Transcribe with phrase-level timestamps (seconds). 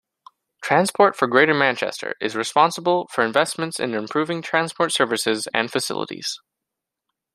[0.63, 6.39] Transport for Greater Manchester is responsible for investments in improving transport services and facilities.